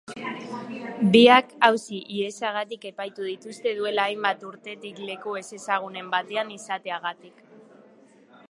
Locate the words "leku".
5.11-5.37